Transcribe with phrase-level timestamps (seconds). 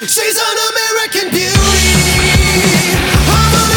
[0.00, 1.54] She's an American beauty.
[3.30, 3.74] I'm an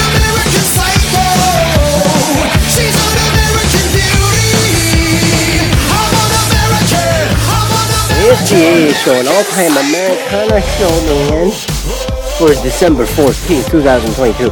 [8.30, 11.52] It's the an all-time Americana show, man,
[12.38, 14.50] for December 14th, 2022.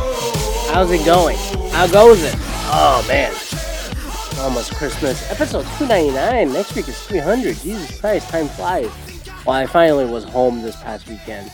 [0.72, 1.38] How's it going?
[1.72, 2.36] How goes it?
[2.68, 3.34] Oh, man.
[4.40, 5.30] Almost Christmas.
[5.32, 6.54] Episode 299.
[6.54, 7.58] Next week is 300.
[7.58, 9.05] Jesus Christ, time flies.
[9.46, 11.52] Well, I finally was home this past weekend.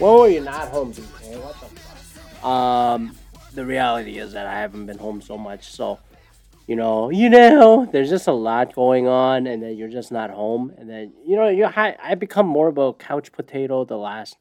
[0.00, 1.38] Were you not home, BK?
[1.42, 2.44] What the fuck?
[2.44, 3.14] Um,
[3.52, 5.98] the reality is that I haven't been home so much, so
[6.66, 10.30] you know, you know, there's just a lot going on, and then you're just not
[10.30, 13.98] home, and then you know, you I I become more of a couch potato the
[13.98, 14.38] last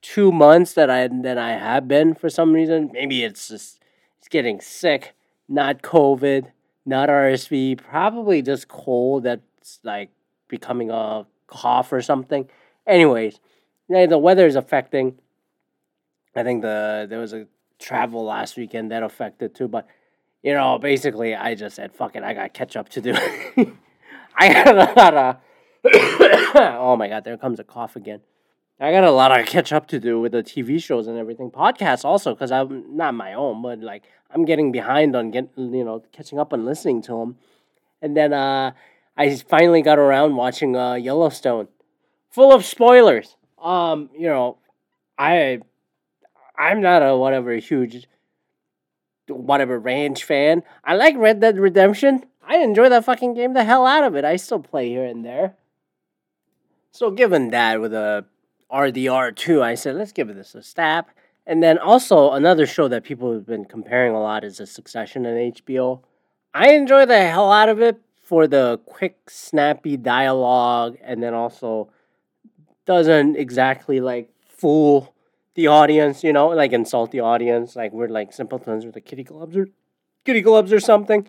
[0.00, 2.88] two months that I than I have been for some reason.
[2.90, 3.80] Maybe it's just
[4.18, 5.14] it's getting sick,
[5.46, 6.46] not COVID,
[6.86, 10.08] not RSV, probably just cold that's like
[10.48, 12.48] becoming a cough or something.
[12.86, 13.40] Anyways,
[13.88, 15.18] the weather is affecting.
[16.36, 17.46] I think the there was a
[17.78, 19.86] travel last weekend that affected too, but
[20.42, 23.14] you know, basically, I just said, "Fuck it, I got catch up to do."
[24.36, 25.36] I got a lot of.
[26.56, 28.20] oh my god, there comes a cough again.
[28.80, 31.50] I got a lot of catch up to do with the TV shows and everything.
[31.50, 35.84] Podcasts also, because I'm not my own, but like I'm getting behind on getting, you
[35.84, 37.36] know catching up and listening to them.
[38.02, 38.72] And then uh,
[39.16, 41.68] I finally got around watching uh, Yellowstone,
[42.30, 43.36] full of spoilers.
[43.62, 44.58] Um, you know,
[45.16, 45.60] I
[46.56, 48.06] I'm not a whatever huge
[49.28, 50.62] whatever ranch fan.
[50.84, 52.24] I like Red Dead Redemption.
[52.46, 54.24] I enjoy that fucking game the hell out of it.
[54.24, 55.54] I still play here and there.
[56.90, 58.26] So given that with a
[58.70, 61.06] RDR2, I said let's give this a stab.
[61.46, 65.26] And then also another show that people have been comparing a lot is The Succession
[65.26, 66.00] on HBO.
[66.54, 71.90] I enjoy the hell out of it for the quick, snappy dialogue, and then also
[72.86, 75.14] doesn't exactly like fool
[75.54, 79.24] the audience, you know, like insult the audience, like we're like simpletons with the kitty
[79.24, 79.68] clubs or
[80.24, 81.28] kitty clubs or something.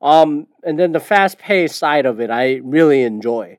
[0.00, 3.58] Um, and then the fast paced side of it, I really enjoy.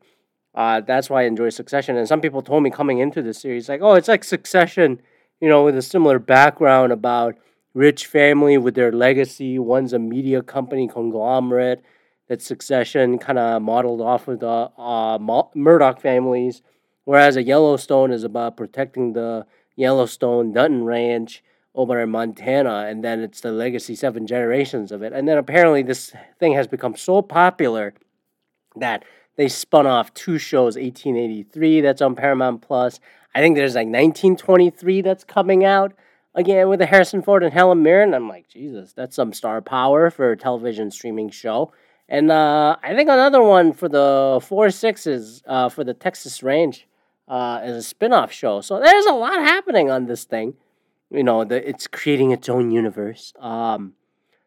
[0.54, 1.98] Uh, that's why I enjoy Succession.
[1.98, 5.02] And some people told me coming into the series, like, oh, it's like Succession,
[5.42, 7.36] you know, with a similar background about
[7.74, 9.60] rich family with their legacy.
[9.60, 11.84] One's a media company conglomerate.
[12.28, 16.62] That Succession kind of modeled off of the uh, Murdoch families,
[17.04, 21.44] whereas a Yellowstone is about protecting the Yellowstone Dutton Ranch
[21.76, 25.14] over in Montana, and then it's the legacy seven generations of it.
[25.14, 27.94] And then apparently this thing has become so popular
[28.78, 29.04] that
[29.36, 33.00] they spun off two shows 1883 that's on Paramount Plus.
[33.34, 35.94] I think there's like 1923 that's coming out
[36.34, 38.14] again with the Harrison Ford and Helen Mirren.
[38.14, 41.74] I'm like, Jesus, that's some star power for a television streaming show.
[42.08, 46.88] And uh, I think another one for the four sixes uh, for the Texas Range
[47.28, 48.62] uh, as a spin-off show.
[48.62, 50.54] So there's a lot happening on this thing.
[51.10, 53.34] You know, the, it's creating its own universe.
[53.40, 53.94] Um,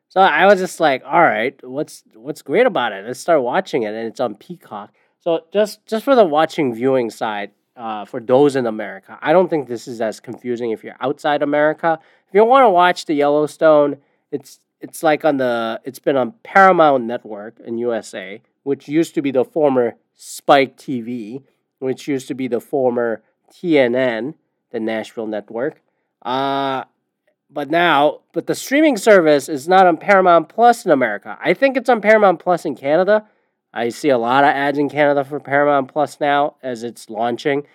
[0.09, 3.05] so I was just like, all right, what's what's great about it?
[3.07, 4.93] Let's start watching it, and it's on Peacock.
[5.21, 9.49] So just just for the watching viewing side, uh, for those in America, I don't
[9.49, 11.99] think this is as confusing if you're outside America.
[12.29, 13.99] If you want to watch the Yellowstone,
[14.31, 19.23] it's it's like on the it's been on Paramount Network in USA, which used to
[19.23, 21.43] be the former Spike TV
[21.79, 23.23] which used to be the former
[23.53, 24.35] TNN,
[24.71, 25.81] the Nashville network.
[26.23, 26.85] Uh,
[27.51, 31.39] but now, but the streaming service is not on Paramount Plus in America.
[31.43, 33.27] I think it's on Paramount Plus in Canada.
[33.73, 37.67] I see a lot of ads in Canada for Paramount Plus now as it's launching,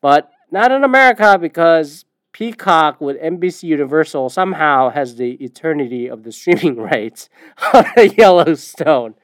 [0.00, 6.32] but not in America because Peacock with NBC Universal somehow has the eternity of the
[6.32, 7.28] streaming rights
[7.74, 7.84] on
[8.16, 9.14] Yellowstone.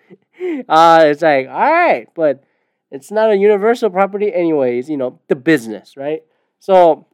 [0.68, 2.44] Uh, it's like, all right, but
[2.90, 4.88] it's not a universal property, anyways.
[4.88, 6.22] You know, the business, right?
[6.58, 7.06] So,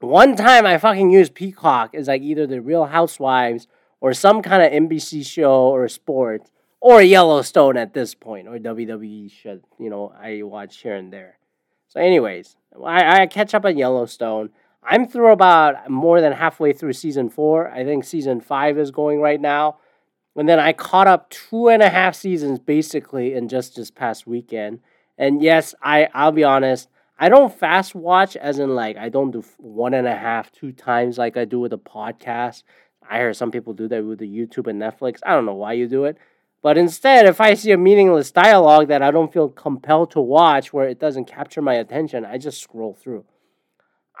[0.00, 3.66] one time I fucking used Peacock is like either the Real Housewives
[4.00, 6.50] or some kind of NBC show or sport
[6.80, 9.64] or Yellowstone at this point or WWE shit.
[9.78, 11.38] You know, I watch here and there.
[11.88, 14.50] So, anyways, I, I catch up on Yellowstone.
[14.90, 17.70] I'm through about more than halfway through season four.
[17.70, 19.76] I think season five is going right now.
[20.34, 24.26] And then I caught up two and a half seasons basically in just this past
[24.26, 24.80] weekend.
[25.18, 26.88] And yes, I I'll be honest,
[27.18, 30.72] I don't fast watch as in like I don't do one and a half, two
[30.72, 32.62] times like I do with a podcast.
[33.10, 35.18] I heard some people do that with the YouTube and Netflix.
[35.26, 36.16] I don't know why you do it.
[36.62, 40.72] But instead, if I see a meaningless dialogue that I don't feel compelled to watch
[40.72, 43.26] where it doesn't capture my attention, I just scroll through.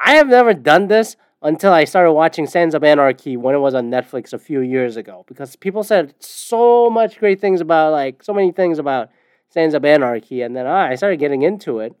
[0.02, 3.74] I have never done this until I started watching Sons of Anarchy when it was
[3.74, 8.22] on Netflix a few years ago because people said so much great things about like
[8.22, 9.10] so many things about
[9.50, 11.94] Sons of Anarchy and then I started getting into it.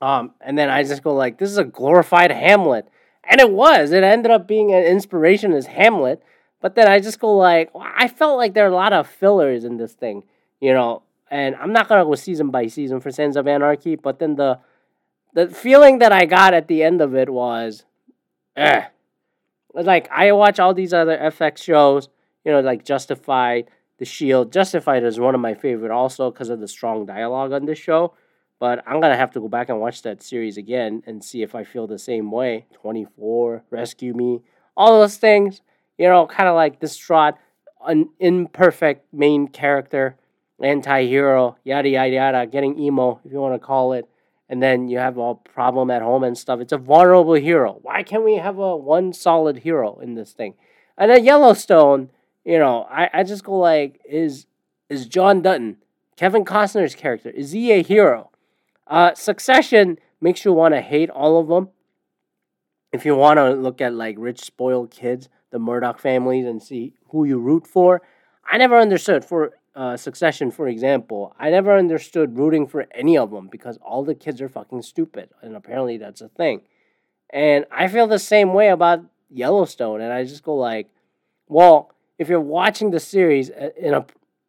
[0.00, 2.88] Um, and then I just go like, this is a glorified Hamlet,
[3.28, 3.92] and it was.
[3.92, 6.22] It ended up being an inspiration as Hamlet.
[6.60, 9.64] But then I just go like, I felt like there are a lot of fillers
[9.64, 10.24] in this thing,
[10.60, 11.02] you know.
[11.30, 14.58] And I'm not gonna go season by season for Sons of Anarchy, but then the
[15.34, 17.84] the feeling that I got at the end of it was,
[18.56, 18.84] eh.
[19.72, 22.08] Like I watch all these other FX shows,
[22.44, 24.52] you know, like Justified, The Shield.
[24.52, 28.14] Justified is one of my favorite also because of the strong dialogue on this show.
[28.58, 31.54] But I'm gonna have to go back and watch that series again and see if
[31.54, 32.66] I feel the same way.
[32.74, 34.42] 24, Rescue Me,
[34.76, 35.62] all those things,
[35.96, 37.34] you know, kind of like distraught,
[37.86, 40.16] an imperfect main character,
[40.62, 44.06] anti-hero, yada yada yada, getting emo if you want to call it
[44.50, 46.58] and then you have a problem at home and stuff.
[46.60, 47.78] It's a vulnerable hero.
[47.82, 50.54] Why can't we have a one solid hero in this thing?
[50.98, 52.10] And then Yellowstone,
[52.44, 54.46] you know, I, I just go like, is
[54.88, 55.76] is John Dutton,
[56.16, 58.32] Kevin Costner's character, is he a hero?
[58.88, 61.68] Uh, Succession makes you want to hate all of them.
[62.92, 66.94] If you want to look at like rich spoiled kids, the Murdoch families, and see
[67.10, 68.02] who you root for,
[68.50, 73.30] I never understood for uh, Succession, for example, I never understood rooting for any of
[73.30, 76.60] them because all the kids are fucking stupid, and apparently that's a thing.
[77.32, 80.90] And I feel the same way about Yellowstone, and I just go like,
[81.48, 84.04] well, if you're watching the series uh, in a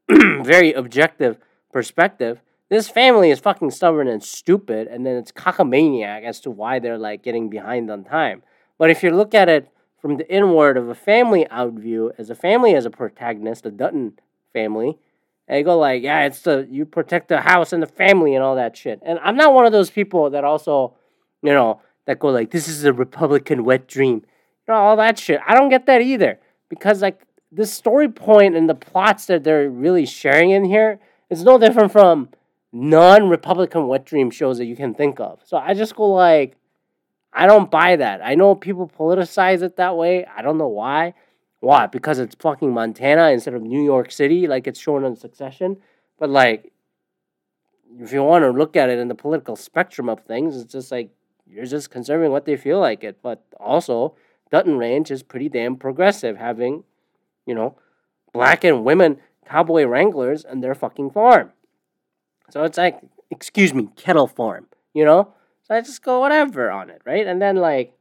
[0.43, 1.37] very objective
[1.71, 6.79] perspective, this family is fucking stubborn and stupid, and then it's cockamaniac as to why
[6.79, 8.43] they're like getting behind on time.
[8.77, 12.29] But if you look at it from the inward of a family out view, as
[12.29, 14.19] a family as a protagonist, the Dutton
[14.51, 14.97] family,
[15.51, 18.43] and they go like, yeah, it's the you protect the house and the family and
[18.43, 19.01] all that shit.
[19.05, 20.93] And I'm not one of those people that also,
[21.43, 24.23] you know, that go like, this is a Republican wet dream, you
[24.69, 25.41] know, all that shit.
[25.45, 26.39] I don't get that either
[26.69, 31.43] because like the story point and the plots that they're really sharing in here is
[31.43, 32.29] no different from
[32.71, 35.41] non-Republican wet dream shows that you can think of.
[35.43, 36.55] So I just go like,
[37.33, 38.21] I don't buy that.
[38.23, 40.25] I know people politicize it that way.
[40.25, 41.13] I don't know why.
[41.61, 41.85] Why?
[41.85, 45.77] Because it's fucking Montana instead of New York City, like it's shown on Succession.
[46.19, 46.73] But like,
[47.99, 50.91] if you want to look at it in the political spectrum of things, it's just
[50.91, 51.11] like
[51.47, 53.19] you're just conserving what they feel like it.
[53.21, 54.15] But also,
[54.49, 56.83] Dutton Ranch is pretty damn progressive, having,
[57.45, 57.77] you know,
[58.33, 61.51] black and women cowboy wranglers and their fucking farm.
[62.49, 62.99] So it's like,
[63.29, 65.33] excuse me, kettle farm, you know?
[65.63, 67.27] So I just go whatever on it, right?
[67.27, 67.93] And then like,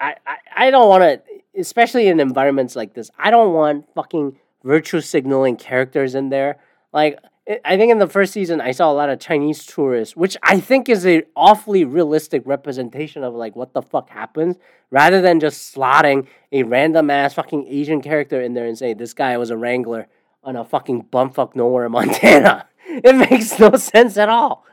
[0.00, 1.22] I, I, I don't want to
[1.56, 6.58] especially in environments like this, I don't want fucking virtue signaling characters in there.
[6.92, 7.18] Like,
[7.64, 10.58] I think in the first season, I saw a lot of Chinese tourists, which I
[10.58, 14.56] think is a awfully realistic representation of like what the fuck happens,
[14.90, 19.14] rather than just slotting a random ass fucking Asian character in there and say this
[19.14, 20.08] guy was a wrangler
[20.42, 22.66] on a fucking bumfuck nowhere in Montana.
[22.88, 24.64] it makes no sense at all.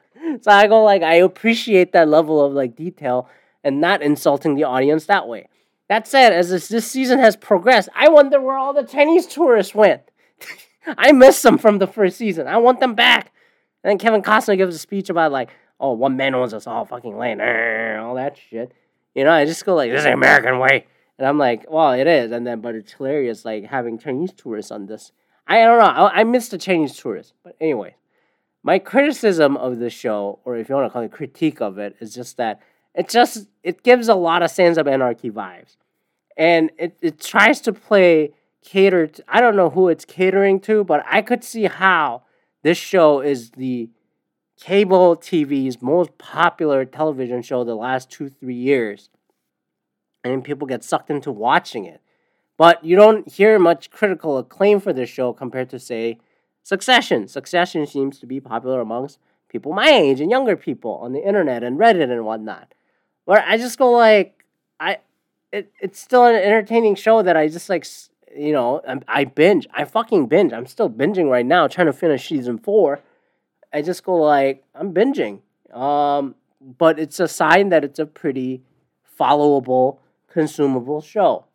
[0.41, 3.29] So I go like I appreciate that level of like detail
[3.63, 5.47] and not insulting the audience that way.
[5.93, 9.75] That said, as this, this season has progressed, I wonder where all the Chinese tourists
[9.75, 10.01] went.
[10.87, 12.47] I miss them from the first season.
[12.47, 13.31] I want them back.
[13.83, 16.83] And then Kevin Costner gives a speech about like, oh, one man owns us all
[16.83, 18.73] fucking land, all that shit.
[19.13, 20.87] You know, I just go like, this is the American way.
[21.19, 22.31] And I'm like, well, it is.
[22.31, 25.11] And then, but it's hilarious, like having Chinese tourists on this.
[25.45, 25.85] I don't know.
[25.85, 27.33] I, I miss the Chinese tourists.
[27.43, 27.97] But anyway,
[28.63, 31.97] my criticism of the show, or if you want to call it critique of it,
[31.99, 32.61] is just that
[32.95, 35.77] it just it gives a lot of Sons of Anarchy vibes,
[36.37, 39.07] and it it tries to play cater.
[39.07, 42.23] To, I don't know who it's catering to, but I could see how
[42.63, 43.89] this show is the
[44.59, 49.09] cable TV's most popular television show the last two three years,
[50.23, 52.01] and people get sucked into watching it.
[52.57, 56.19] But you don't hear much critical acclaim for this show compared to say
[56.61, 57.27] Succession.
[57.27, 61.63] Succession seems to be popular amongst people my age and younger people on the internet
[61.63, 62.73] and Reddit and whatnot
[63.25, 64.45] where I just go like
[64.79, 64.97] I
[65.53, 67.85] it, it's still an entertaining show that I just like
[68.35, 71.93] you know I, I binge I fucking binge I'm still binging right now trying to
[71.93, 72.99] finish season four.
[73.71, 75.41] I just go like I'm binging
[75.71, 78.63] um but it's a sign that it's a pretty
[79.19, 81.45] followable consumable show.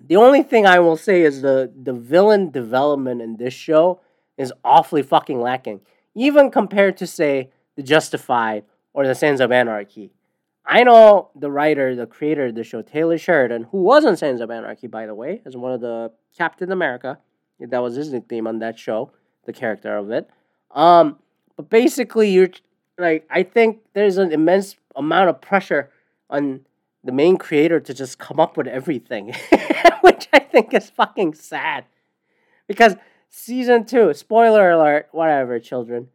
[0.00, 4.00] The only thing I will say is the the villain development in this show
[4.38, 5.82] is awfully fucking lacking
[6.14, 10.12] even compared to say the Justified or the Sons of Anarchy
[10.66, 14.40] I know the writer, the creator of the show, Taylor Sheridan, who was on Sons
[14.40, 17.18] of Anarchy, by the way, as one of the Captain America.
[17.60, 19.12] That was his nickname on that show,
[19.44, 20.28] the character of it.
[20.70, 21.18] Um,
[21.56, 22.50] but basically, you're
[22.98, 25.90] like, I think there's an immense amount of pressure
[26.30, 26.60] on
[27.04, 29.34] the main creator to just come up with everything,
[30.00, 31.84] which I think is fucking sad.
[32.66, 32.96] Because
[33.28, 36.08] season two, spoiler alert, whatever, children.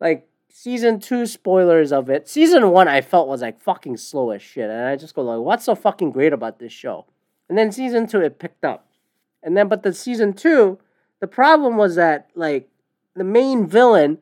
[0.00, 2.28] Like, season two spoilers of it.
[2.28, 5.40] Season one I felt was like fucking slow as shit, and I just go like,
[5.40, 7.06] what's so fucking great about this show?
[7.48, 8.86] And then season two it picked up,
[9.42, 10.78] and then but the season two,
[11.20, 12.68] the problem was that like
[13.16, 14.18] the main villain,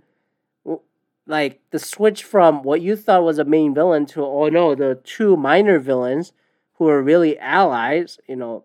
[1.26, 5.00] like the switch from what you thought was a main villain to oh no, the
[5.04, 6.32] two minor villains
[6.74, 8.64] who are really allies, you know,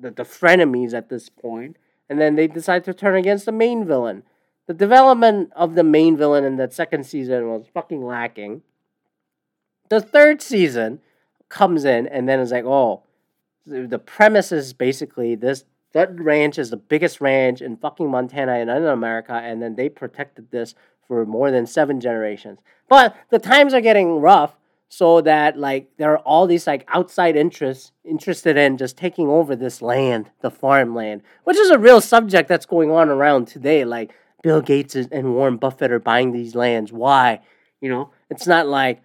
[0.00, 1.76] the, the frenemies at this point,
[2.10, 4.24] and then they decide to turn against the main villain.
[4.68, 8.62] The development of the main villain in that second season was fucking lacking.
[9.88, 11.00] The third season
[11.48, 13.02] comes in and then it's like, oh,
[13.66, 18.68] the premise is basically this that Ranch is the biggest ranch in fucking Montana and
[18.68, 20.74] in America, and then they protected this
[21.06, 22.58] for more than seven generations.
[22.90, 24.54] But the times are getting rough,
[24.90, 29.56] so that like there are all these like outside interests interested in just taking over
[29.56, 33.86] this land, the farmland, which is a real subject that's going on around today.
[33.86, 36.92] Like Bill Gates and Warren Buffett are buying these lands.
[36.92, 37.40] Why?
[37.80, 39.00] You know, it's not like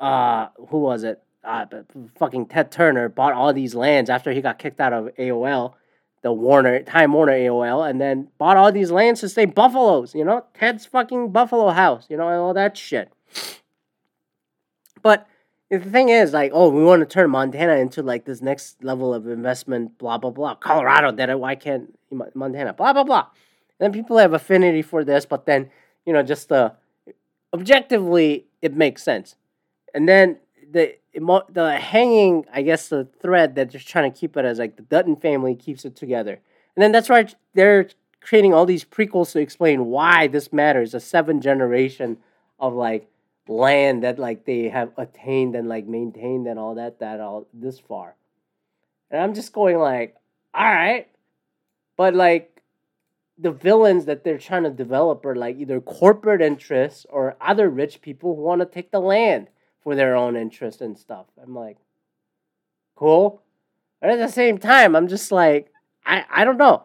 [0.00, 1.22] uh who was it?
[1.44, 1.64] Uh,
[2.18, 5.74] fucking Ted Turner bought all these lands after he got kicked out of AOL,
[6.22, 10.14] the Warner Time Warner AOL, and then bought all these lands to stay buffaloes.
[10.14, 12.06] You know, Ted's fucking Buffalo House.
[12.10, 13.10] You know, and all that shit.
[15.02, 15.26] But
[15.70, 19.14] the thing is, like, oh, we want to turn Montana into like this next level
[19.14, 19.96] of investment.
[19.98, 20.54] Blah blah blah.
[20.56, 21.38] Colorado did it.
[21.38, 21.96] Why can't
[22.34, 22.72] Montana?
[22.72, 23.26] Blah blah blah.
[23.78, 25.70] Then people have affinity for this, but then
[26.08, 26.72] you know, just the
[27.52, 29.36] objectively, it makes sense.
[29.92, 30.38] And then
[30.70, 34.76] the the hanging, I guess, the thread that they're trying to keep it as like
[34.76, 36.40] the Dutton family keeps it together.
[36.76, 37.88] And then that's why they're
[38.20, 40.94] creating all these prequels to explain why this matters.
[40.94, 42.18] A seven generation
[42.58, 43.08] of like
[43.48, 47.78] land that like they have attained and like maintained and all that that all this
[47.78, 48.14] far.
[49.10, 50.16] And I'm just going like,
[50.54, 51.08] all right,
[51.96, 52.57] but like
[53.38, 58.02] the villains that they're trying to develop are like either corporate interests or other rich
[58.02, 59.48] people who want to take the land
[59.80, 61.26] for their own interest and stuff.
[61.40, 61.76] I'm like,
[62.96, 63.42] cool.
[64.00, 65.72] But at the same time, I'm just like,
[66.04, 66.84] I, I don't know.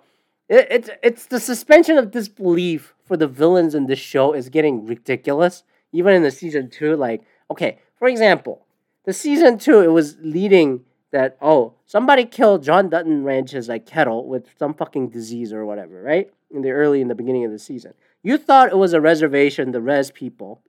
[0.50, 4.86] It, it's it's the suspension of disbelief for the villains in this show is getting
[4.86, 5.64] ridiculous.
[5.92, 8.66] Even in the season two, like, okay, for example,
[9.06, 10.82] the season two, it was leading
[11.12, 16.02] that oh somebody killed John Dutton Ranch's like kettle with some fucking disease or whatever,
[16.02, 16.32] right?
[16.54, 19.72] In the early in the beginning of the season, you thought it was a reservation,
[19.72, 20.62] the res people,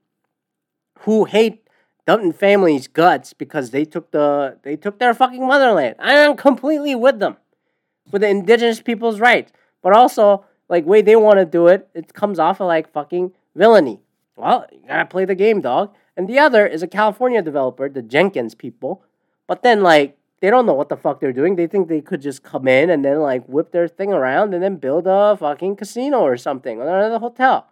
[1.01, 1.69] who hate
[2.07, 5.95] Dutton family's guts because they took the they took their fucking motherland.
[5.99, 7.37] I am completely with them
[8.09, 9.51] for the indigenous people's rights,
[9.83, 13.33] but also like way they want to do it, it comes off of like fucking
[13.55, 14.01] villainy.
[14.35, 15.93] Well, you gotta play the game, dog.
[16.17, 19.03] And the other is a California developer, the Jenkins people,
[19.47, 21.55] but then like they don't know what the fuck they're doing.
[21.55, 24.61] They think they could just come in and then like whip their thing around and
[24.61, 27.67] then build a fucking casino or something or another hotel.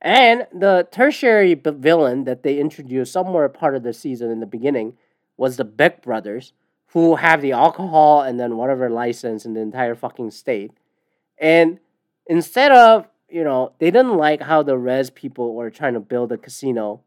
[0.00, 4.96] And the tertiary villain that they introduced somewhere part of the season in the beginning
[5.36, 6.52] was the Beck brothers,
[6.90, 10.70] who have the alcohol and then whatever license in the entire fucking state.
[11.36, 11.80] And
[12.28, 16.30] instead of, you know, they didn't like how the res people were trying to build
[16.30, 17.00] a casino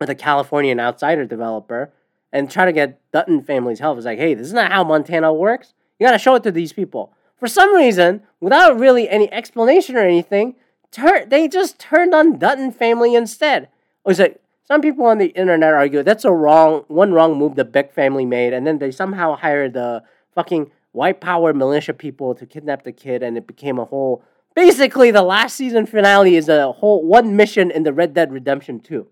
[0.00, 1.92] with a Californian outsider developer
[2.32, 3.96] and try to get Dutton family's help.
[3.96, 5.74] It's like, hey, this is not how Montana works.
[5.98, 7.12] You gotta show it to these people.
[7.38, 10.56] For some reason, without really any explanation or anything,
[10.90, 13.64] tur- they just turned on Dutton family instead.
[13.64, 13.70] It
[14.04, 17.64] was like some people on the internet argue that's a wrong one wrong move the
[17.64, 20.02] Beck family made, and then they somehow hired the
[20.34, 24.24] fucking white power militia people to kidnap the kid, and it became a whole.
[24.54, 28.80] Basically, the last season finale is a whole one mission in the Red Dead Redemption
[28.80, 29.06] 2.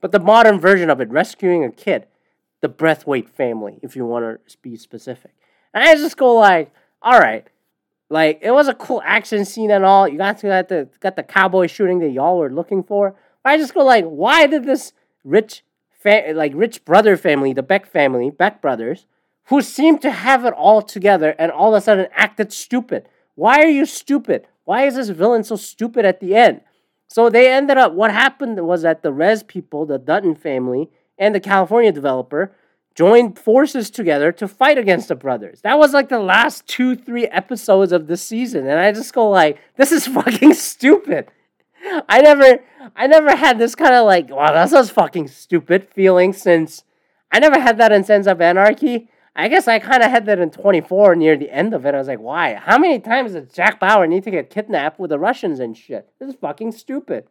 [0.00, 2.06] But the modern version of it, rescuing a kid,
[2.60, 5.32] the Breathwaite family, if you want to be specific.
[5.74, 6.72] And I just go like,
[7.02, 7.46] all right,
[8.08, 10.08] like it was a cool action scene and all.
[10.08, 13.14] You got to got the got the cowboy shooting that y'all were looking for.
[13.42, 14.92] But I just go like, why did this
[15.24, 15.62] rich,
[16.02, 19.06] fa- like rich brother family, the Beck family, Beck brothers,
[19.44, 23.08] who seemed to have it all together, and all of a sudden acted stupid?
[23.34, 24.46] Why are you stupid?
[24.64, 26.62] Why is this villain so stupid at the end?
[27.08, 27.92] So they ended up.
[27.92, 32.52] What happened was that the Res people, the Dutton family, and the California developer
[32.94, 35.60] joined forces together to fight against the brothers.
[35.60, 39.28] That was like the last two, three episodes of the season, and I just go
[39.28, 41.28] like, "This is fucking stupid."
[42.08, 42.58] I never,
[42.96, 46.84] I never had this kind of like, "Wow, that sounds fucking stupid" feeling since
[47.30, 49.08] I never had that in Sons of Anarchy.
[49.38, 51.94] I guess I kind of had that in 24 near the end of it.
[51.94, 52.54] I was like, why?
[52.54, 56.08] How many times does Jack Bauer need to get kidnapped with the Russians and shit?
[56.18, 57.26] This is fucking stupid.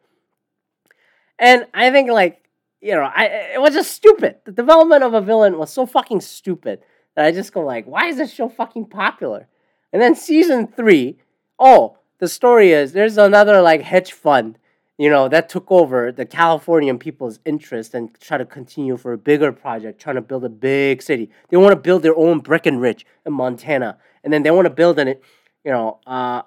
[1.40, 2.45] And I think like
[2.86, 3.26] you know, I
[3.56, 4.38] it was just stupid.
[4.46, 6.82] The development of a villain was so fucking stupid
[7.16, 9.48] that I just go like, why is this show fucking popular?
[9.92, 11.18] And then season three,
[11.58, 14.60] oh, the story is there's another like hedge fund
[14.98, 19.18] you know, that took over the Californian people's interest and try to continue for a
[19.18, 21.30] bigger project, trying to build a big city.
[21.50, 24.98] They want to build their own Breckenridge in Montana, and then they want to build
[25.00, 26.44] an, you know, uh,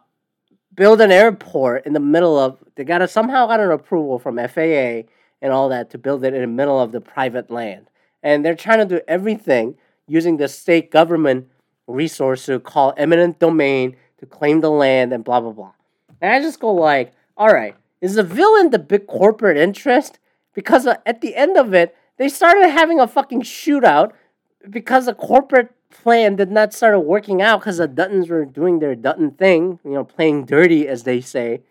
[0.74, 2.56] build an airport in the middle of.
[2.74, 5.02] They got to somehow got an approval from FAA
[5.40, 7.88] and all that to build it in the middle of the private land,
[8.22, 9.76] and they're trying to do everything
[10.06, 11.48] using the state government
[11.86, 15.72] resource to call eminent domain to claim the land and blah blah blah.
[16.20, 20.18] And I just go like, all right is the villain the big corporate interest?
[20.54, 24.12] Because uh, at the end of it, they started having a fucking shootout
[24.68, 28.94] because the corporate plan did not start working out because the Duttons were doing their
[28.94, 31.62] Dutton thing, you know, playing dirty as they say,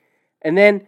[0.41, 0.87] and then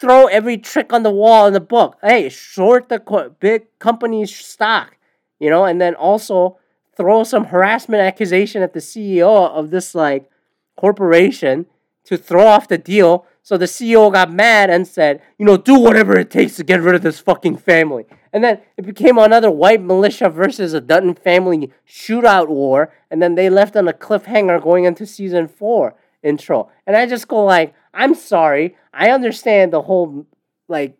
[0.00, 1.98] throw every trick on the wall in the book.
[2.02, 4.96] Hey, short the co- big company's stock,
[5.38, 6.58] you know, and then also
[6.96, 10.30] throw some harassment accusation at the CEO of this like
[10.76, 11.66] corporation
[12.04, 15.78] to throw off the deal so the CEO got mad and said, you know, do
[15.78, 18.06] whatever it takes to get rid of this fucking family.
[18.32, 22.92] And then it became another white militia versus a Dutton family shootout war.
[23.10, 26.70] And then they left on a cliffhanger going into season four intro.
[26.86, 28.76] And I just go like, I'm sorry.
[28.92, 30.26] I understand the whole
[30.68, 30.96] like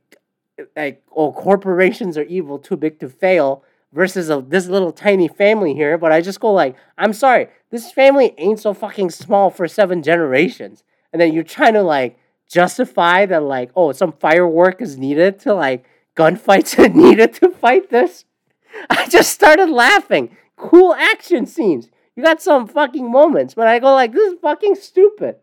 [0.77, 5.75] like oh corporations are evil, too big to fail versus a, this little tiny family
[5.75, 5.99] here.
[5.99, 7.49] But I just go like, I'm sorry.
[7.71, 10.85] This family ain't so fucking small for seven generations.
[11.13, 12.19] And then you're trying to like
[12.51, 15.85] justify that like oh some firework is needed to like
[16.17, 18.25] gunfights are needed to fight this
[18.91, 23.95] i just started laughing cool action scenes you got some fucking moments but i go
[23.95, 25.37] like this is fucking stupid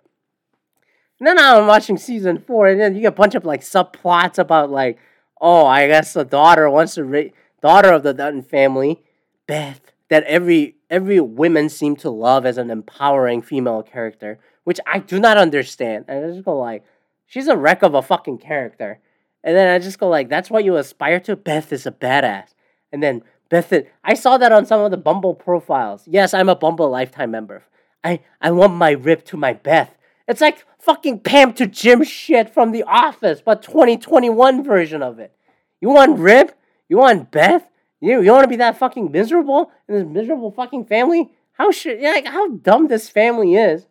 [1.20, 4.38] and then i'm watching season four and then you get a bunch of like subplots
[4.38, 4.98] about like
[5.42, 7.24] oh i guess the daughter wants to ra-
[7.62, 9.02] daughter of the dutton family
[9.48, 15.00] beth that every every woman seem to love as an empowering female character which i
[15.00, 16.84] do not understand and i just go like
[17.28, 19.00] She's a wreck of a fucking character.
[19.44, 21.36] And then I just go like, that's what you aspire to?
[21.36, 22.54] Beth is a badass.
[22.92, 23.72] And then Beth,
[24.04, 26.08] I saw that on some of the Bumble profiles.
[26.08, 27.64] Yes, I'm a Bumble lifetime member.
[28.04, 29.96] I, I want my rip to my Beth.
[30.28, 35.34] It's like fucking Pam to Jim shit from The Office, but 2021 version of it.
[35.80, 36.58] You want rip?
[36.90, 37.70] You want Beth?
[38.00, 41.32] You, you want to be that fucking miserable in this miserable fucking family?
[41.54, 43.88] How should like how dumb this family is?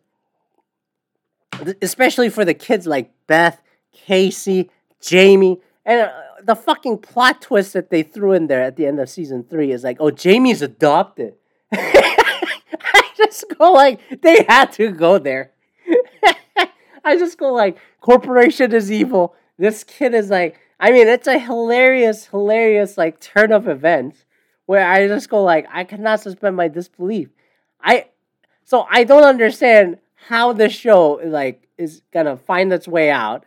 [1.81, 3.61] especially for the kids like Beth,
[4.07, 4.69] Kayce,
[5.01, 6.11] Jamie, and uh,
[6.43, 9.71] the fucking plot twist that they threw in there at the end of season three
[9.71, 11.35] is like, oh, Jamie's adopted.
[11.73, 15.51] I just go like, they had to go there.
[17.03, 19.35] I just go like, corporation is evil.
[19.57, 24.25] This kid is like, I mean, it's a hilarious, hilarious like turn of events
[24.65, 27.29] where I just go like, I cannot suspend my disbelief.
[27.81, 28.07] I
[28.63, 29.97] so I don't understand
[30.27, 33.45] how this show like is gonna find its way out.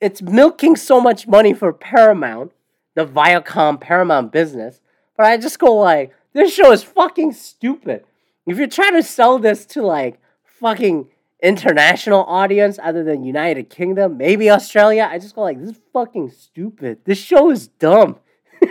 [0.00, 2.52] It's milking so much money for Paramount,
[2.94, 4.80] the Viacom Paramount business.
[5.16, 8.04] But I just go like, this show is fucking stupid.
[8.46, 11.08] If you're trying to sell this to like fucking
[11.44, 16.30] international audience other than United Kingdom, maybe Australia, I just go like, this is fucking
[16.30, 17.00] stupid.
[17.04, 18.16] This show is dumb.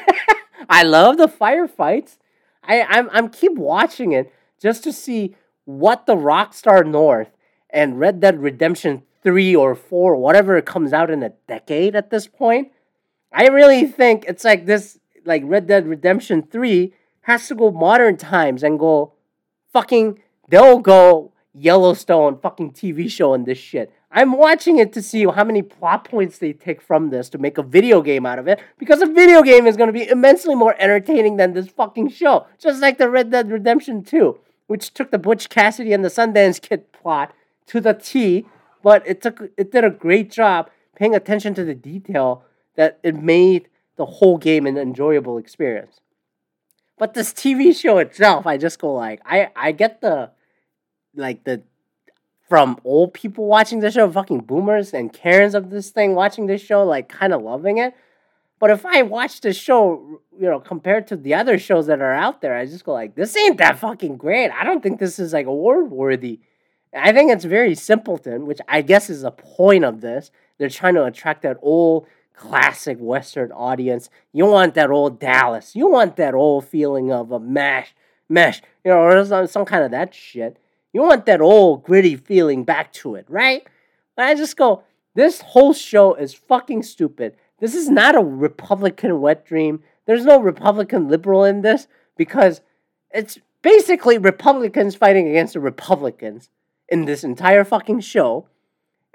[0.69, 2.17] I love the firefights.
[2.63, 7.29] I I'm I'm keep watching it just to see what the Rockstar North
[7.69, 12.27] and Red Dead Redemption 3 or 4, whatever comes out in a decade at this
[12.27, 12.71] point,
[13.31, 18.17] I really think it's like this, like Red Dead Redemption 3 has to go modern
[18.17, 19.13] times and go
[19.71, 23.93] fucking, they'll go Yellowstone fucking TV show and this shit.
[24.11, 27.57] I'm watching it to see how many plot points they take from this to make
[27.57, 30.55] a video game out of it because a video game is going to be immensely
[30.55, 32.45] more entertaining than this fucking show.
[32.59, 36.61] Just like the Red Dead Redemption 2 which took the Butch Cassidy and the Sundance
[36.61, 37.33] Kid plot
[37.67, 38.45] to the T,
[38.81, 42.43] but it took it did a great job paying attention to the detail
[42.75, 45.99] that it made the whole game an enjoyable experience.
[46.97, 50.31] But this TV show itself, I just go like, I I get the
[51.15, 51.63] like the
[52.47, 56.61] from old people watching the show, fucking boomers and Karens of this thing watching this
[56.61, 57.95] show, like kind of loving it.
[58.59, 62.13] But if I watch the show, you know, compared to the other shows that are
[62.13, 64.51] out there, I just go like, this ain't that fucking great.
[64.51, 66.39] I don't think this is like award worthy.
[66.95, 70.31] I think it's very simpleton, which I guess is the point of this.
[70.57, 74.09] They're trying to attract that old classic Western audience.
[74.31, 75.75] You want that old Dallas.
[75.75, 77.93] You want that old feeling of a mash,
[78.29, 80.57] mesh, you know, or some, some kind of that shit.
[80.93, 83.65] You want that old gritty feeling back to it, right?
[84.15, 84.83] But I just go,
[85.15, 87.35] this whole show is fucking stupid.
[87.59, 89.81] This is not a Republican wet dream.
[90.05, 92.61] There's no Republican liberal in this because
[93.11, 96.49] it's basically Republicans fighting against the Republicans
[96.89, 98.47] in this entire fucking show.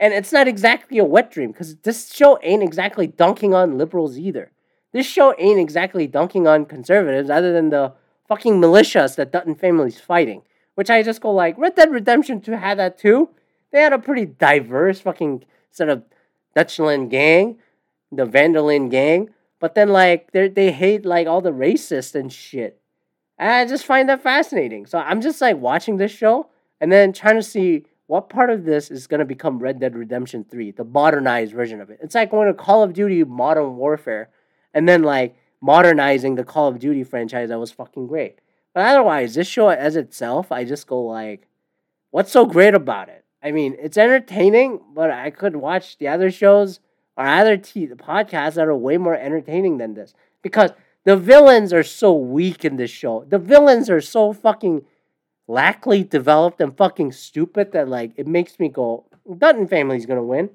[0.01, 4.17] And it's not exactly a wet dream because this show ain't exactly dunking on liberals
[4.19, 4.51] either.
[4.93, 7.93] This show ain't exactly dunking on conservatives other than the
[8.27, 10.43] fucking militias that Dutton family's fighting.
[10.79, 13.31] Which I just go like, Red Dead Redemption 2 had that too.
[13.73, 16.05] They had a pretty diverse fucking set of
[16.55, 17.59] Dutchland gang,
[18.13, 19.31] the Van der Linde gang.
[19.59, 22.81] But then like they they hate like all the racists and shit.
[23.41, 24.87] And I just find that fascinating.
[24.87, 26.47] So I'm just like watching this show
[26.81, 30.47] and then trying to see what part of this is gonna become Red Dead Redemption
[30.49, 31.99] 3, the modernized version of it.
[32.01, 34.31] It's like going to Call of Duty Modern Warfare
[34.73, 38.39] and then like modernizing the Call of Duty franchise that was fucking great.
[38.79, 41.49] But otherwise, this show as itself, I just go like,
[42.13, 43.25] what's so great about it?
[43.43, 46.79] I mean, it's entertaining, but I could watch the other shows
[47.17, 50.71] or other t- podcasts that are way more entertaining than this because
[51.03, 53.25] the villains are so weak in this show.
[53.29, 54.85] The villains are so fucking
[55.49, 59.07] lackly developed and fucking stupid that like it makes me go,
[59.39, 60.51] Dutton family's gonna win.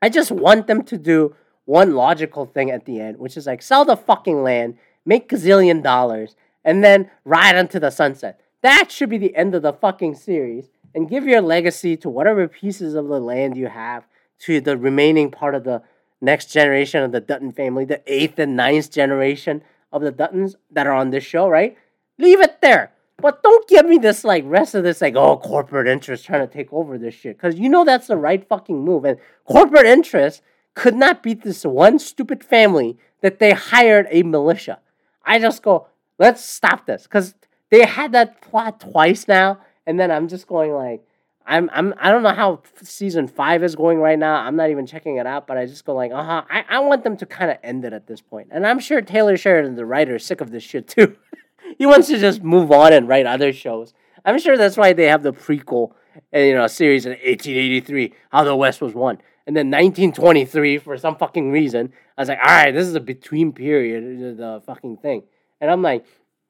[0.00, 3.60] I just want them to do one logical thing at the end, which is like
[3.60, 8.40] sell the fucking land, make gazillion dollars, and then ride into the sunset.
[8.62, 10.70] That should be the end of the fucking series.
[10.94, 14.06] And give your legacy to whatever pieces of the land you have
[14.40, 15.82] to the remaining part of the
[16.20, 20.86] next generation of the Dutton family, the eighth and ninth generation of the Duttons that
[20.86, 21.76] are on this show, right?
[22.18, 22.92] Leave it there.
[23.18, 26.52] But don't give me this like rest of this like oh corporate interest trying to
[26.52, 30.42] take over this shit because you know that's the right fucking move and corporate interest
[30.74, 34.80] could not beat this one stupid family that they hired a militia.
[35.24, 35.86] I just go
[36.18, 37.34] let's stop this because
[37.70, 41.04] they had that plot twice now and then I'm just going like
[41.46, 44.36] I'm I'm I don't know how season five is going right now.
[44.36, 46.42] I'm not even checking it out, but I just go like, uh huh.
[46.48, 49.02] I, I want them to kind of end it at this point, and I'm sure
[49.02, 51.16] Taylor Sheridan, the writer, is sick of this shit too.
[51.78, 53.92] he wants to just move on and write other shows.
[54.24, 55.92] I'm sure that's why they have the prequel,
[56.34, 60.96] uh, you know, series in 1883, How the West Was Won, and then 1923 for
[60.96, 61.92] some fucking reason.
[62.16, 65.24] I was like, all right, this is a between period, the fucking thing,
[65.64, 66.04] and I'm like,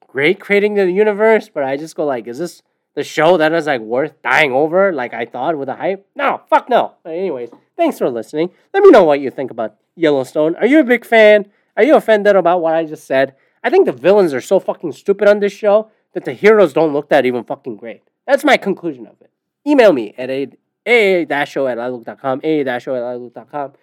[0.09, 2.61] great creating the universe, but I just go like, is this
[2.95, 6.05] the show that is like worth dying over like I thought with the hype?
[6.17, 6.95] No, fuck no.
[7.01, 8.49] But anyways, thanks for listening.
[8.73, 10.57] Let me know what you think about Yellowstone.
[10.57, 11.49] Are you a big fan?
[11.77, 13.35] Are you offended about what I just said?
[13.63, 16.91] I think the villains are so fucking stupid on this show that the heroes don't
[16.91, 18.03] look that even fucking great.
[18.27, 19.31] That's my conclusion of it.
[19.65, 20.49] Email me at a
[20.85, 23.73] a-show at outlook.com, a-show at outlook.com.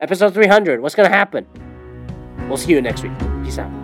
[0.00, 1.46] Episode 300, what's gonna happen?
[2.48, 3.12] We'll see you next week.
[3.44, 3.79] Peace out.